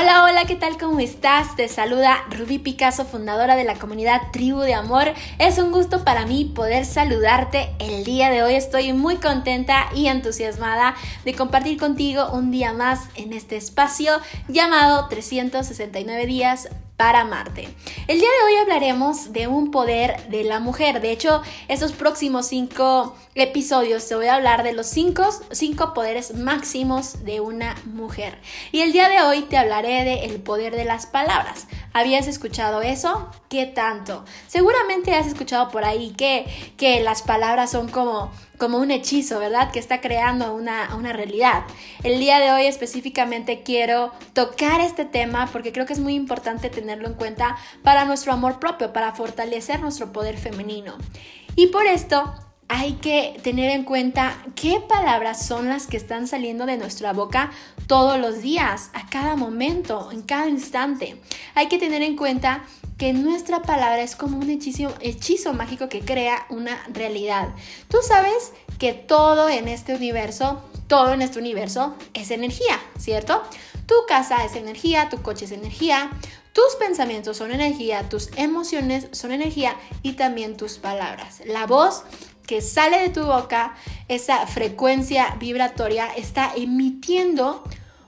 [0.00, 0.78] Hola, hola, ¿qué tal?
[0.78, 1.56] ¿Cómo estás?
[1.56, 5.12] Te saluda Ruby Picasso, fundadora de la comunidad Tribu de Amor.
[5.40, 8.54] Es un gusto para mí poder saludarte el día de hoy.
[8.54, 14.12] Estoy muy contenta y entusiasmada de compartir contigo un día más en este espacio
[14.46, 17.68] llamado 369 días para Marte.
[18.08, 21.00] El día de hoy hablaremos de un poder de la mujer.
[21.00, 26.34] De hecho, estos próximos cinco episodios te voy a hablar de los cinco, cinco poderes
[26.34, 28.40] máximos de una mujer.
[28.72, 31.68] Y el día de hoy te hablaré de el poder de las palabras.
[31.98, 33.28] ¿Habías escuchado eso?
[33.48, 34.24] ¿Qué tanto?
[34.46, 36.46] Seguramente has escuchado por ahí que,
[36.76, 39.72] que las palabras son como como un hechizo, ¿verdad?
[39.72, 41.64] Que está creando una, una, realidad.
[42.04, 46.70] El día de hoy específicamente quiero tocar este tema porque creo que es muy importante
[46.70, 50.96] tenerlo en cuenta para nuestro amor propio, para fortalecer nuestro poder femenino.
[51.56, 52.32] Y por esto
[52.68, 57.50] hay que tener en cuenta qué palabras son las que están saliendo de nuestra boca
[57.86, 61.20] todos los días, a cada momento, en cada instante.
[61.54, 62.64] Hay que tener en cuenta
[62.98, 67.48] que nuestra palabra es como un hechizo, hechizo mágico que crea una realidad.
[67.88, 73.42] Tú sabes que todo en este universo, todo en este universo es energía, ¿cierto?
[73.86, 76.10] Tu casa es energía, tu coche es energía,
[76.52, 81.40] tus pensamientos son energía, tus emociones son energía y también tus palabras.
[81.46, 82.04] La voz
[82.48, 83.76] que sale de tu boca,
[84.08, 87.62] esa frecuencia vibratoria está emitiendo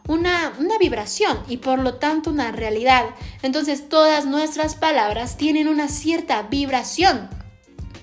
[0.09, 3.05] una, vibración y por lo tanto una realidad.
[3.43, 7.29] Entonces todas nuestras palabras tienen una cierta vibración.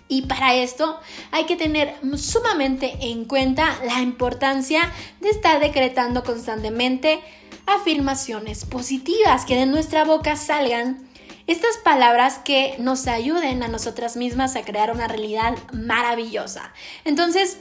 [0.07, 0.99] Y para esto
[1.31, 7.19] hay que tener sumamente en cuenta la importancia de estar decretando constantemente
[7.65, 11.06] afirmaciones positivas, que de nuestra boca salgan
[11.47, 16.73] estas palabras que nos ayuden a nosotras mismas a crear una realidad maravillosa.
[17.05, 17.57] Entonces,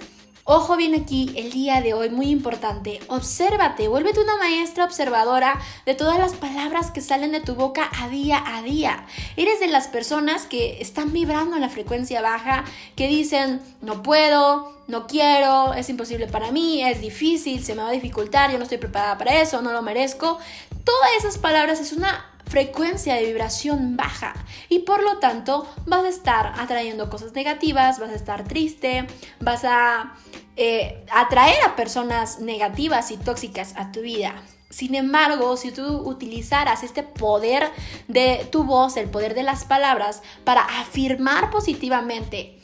[0.49, 5.97] Ojo bien aquí, el día de hoy, muy importante, obsérvate, vuélvete una maestra observadora de
[5.97, 9.07] todas las palabras que salen de tu boca a día a día.
[9.37, 12.63] Eres de las personas que están vibrando en la frecuencia baja,
[12.95, 17.89] que dicen, no puedo, no quiero, es imposible para mí, es difícil, se me va
[17.89, 20.39] a dificultar, yo no estoy preparada para eso, no lo merezco.
[20.85, 24.35] Todas esas palabras es una frecuencia de vibración baja
[24.69, 29.07] y por lo tanto vas a estar atrayendo cosas negativas, vas a estar triste,
[29.41, 30.15] vas a
[30.57, 34.35] eh, atraer a personas negativas y tóxicas a tu vida.
[34.71, 37.71] Sin embargo, si tú utilizaras este poder
[38.09, 42.61] de tu voz, el poder de las palabras, para afirmar positivamente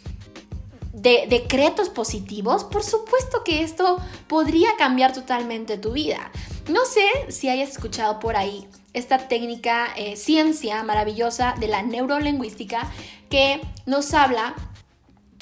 [0.93, 6.31] de decretos positivos, por supuesto que esto podría cambiar totalmente tu vida.
[6.69, 12.91] No sé si hayas escuchado por ahí esta técnica, eh, ciencia maravillosa de la neurolingüística
[13.31, 14.55] que nos habla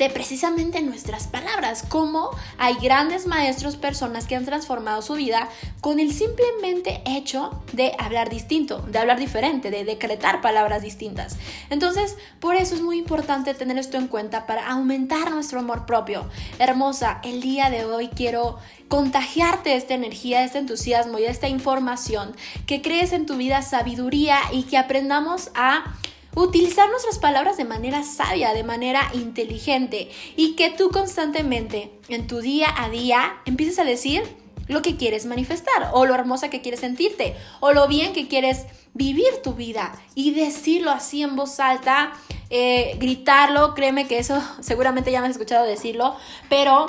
[0.00, 5.50] de precisamente nuestras palabras, como hay grandes maestros, personas que han transformado su vida
[5.82, 11.36] con el simplemente hecho de hablar distinto, de hablar diferente, de decretar palabras distintas.
[11.68, 16.30] Entonces, por eso es muy importante tener esto en cuenta para aumentar nuestro amor propio.
[16.58, 22.34] Hermosa, el día de hoy quiero contagiarte esta energía, este entusiasmo y esta información,
[22.66, 25.94] que crees en tu vida sabiduría y que aprendamos a
[26.34, 32.40] utilizar nuestras palabras de manera sabia, de manera inteligente y que tú constantemente en tu
[32.40, 34.22] día a día empieces a decir
[34.68, 38.66] lo que quieres manifestar o lo hermosa que quieres sentirte o lo bien que quieres
[38.94, 42.12] vivir tu vida y decirlo así en voz alta,
[42.50, 46.16] eh, gritarlo, créeme que eso seguramente ya me has escuchado decirlo,
[46.48, 46.86] pero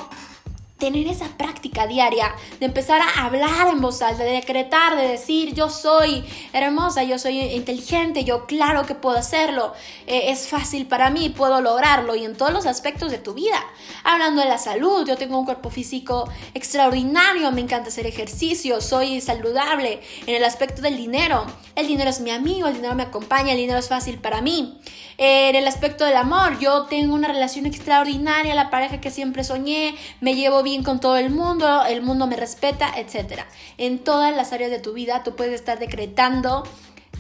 [0.81, 5.53] tener esa práctica diaria de empezar a hablar en voz alta, de decretar, de decir
[5.53, 9.73] yo soy hermosa, yo soy inteligente, yo claro que puedo hacerlo,
[10.07, 13.63] eh, es fácil para mí, puedo lograrlo y en todos los aspectos de tu vida.
[14.03, 19.21] Hablando de la salud, yo tengo un cuerpo físico extraordinario, me encanta hacer ejercicio, soy
[19.21, 20.01] saludable.
[20.25, 21.45] En el aspecto del dinero,
[21.75, 24.79] el dinero es mi amigo, el dinero me acompaña, el dinero es fácil para mí.
[25.19, 29.93] En el aspecto del amor, yo tengo una relación extraordinaria, la pareja que siempre soñé,
[30.21, 33.41] me llevo bien con todo el mundo, el mundo me respeta, etc.
[33.77, 36.63] En todas las áreas de tu vida tú puedes estar decretando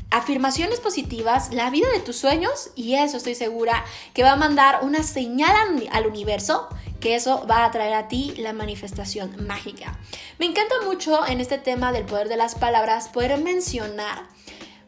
[0.09, 4.79] afirmaciones positivas, la vida de tus sueños y eso estoy segura que va a mandar
[4.83, 6.67] una señal al universo
[6.99, 9.97] que eso va a traer a ti la manifestación mágica.
[10.37, 14.27] Me encanta mucho en este tema del poder de las palabras poder mencionar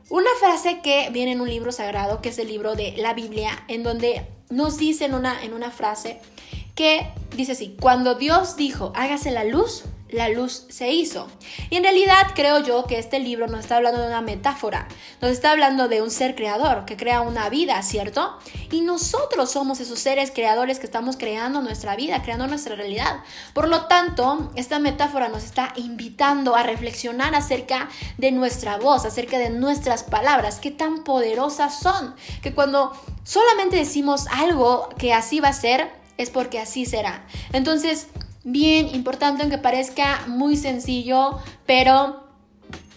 [0.10, 3.63] una frase que viene en un libro sagrado, que es el libro de la Biblia,
[3.68, 6.19] en donde nos dice una, en una frase
[6.75, 9.84] que dice así, cuando Dios dijo, hágase la luz,
[10.14, 11.28] la luz se hizo.
[11.70, 14.88] Y en realidad creo yo que este libro nos está hablando de una metáfora,
[15.22, 18.38] nos está hablando de un ser creador que crea una vida, ¿cierto?
[18.72, 23.22] Y nosotros somos esos seres creadores que estamos creando nuestra vida, creando nuestra realidad.
[23.54, 29.40] Por lo tanto, esta metáfora nos está invitando a reflexionar acerca de nuestra voz, acerca
[29.40, 32.94] de nuestras palabras, qué tan poderosas son, que cuando
[33.24, 37.25] solamente decimos algo que así va a ser, es porque así será.
[37.51, 38.07] Entonces,
[38.44, 42.23] bien importante aunque parezca muy sencillo, pero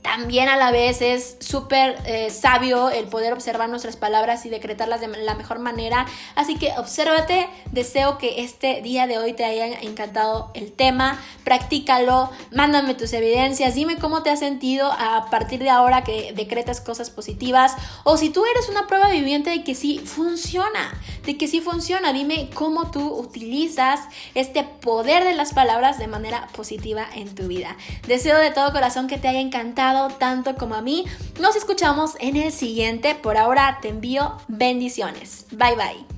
[0.07, 5.01] también a la vez es súper eh, sabio el poder observar nuestras palabras y decretarlas
[5.01, 6.07] de la mejor manera.
[6.37, 12.31] Así que obsérvate, deseo que este día de hoy te haya encantado el tema, practícalo,
[12.53, 17.11] mándame tus evidencias, dime cómo te has sentido a partir de ahora que decretas cosas
[17.11, 17.75] positivas
[18.05, 20.95] o si tú eres una prueba viviente de que sí funciona,
[21.25, 23.99] de que sí funciona, dime cómo tú utilizas
[24.37, 27.77] este poder de las palabras de manera positiva en tu vida.
[28.07, 31.05] Deseo de todo corazón que te haya encantado tanto como a mí.
[31.41, 33.15] Nos escuchamos en el siguiente.
[33.15, 35.47] Por ahora te envío bendiciones.
[35.51, 36.16] Bye bye.